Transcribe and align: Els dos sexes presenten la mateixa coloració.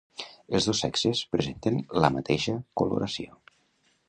Els 0.59 0.67
dos 0.69 0.79
sexes 0.85 1.21
presenten 1.35 1.79
la 2.05 2.13
mateixa 2.17 2.57
coloració. 2.83 3.39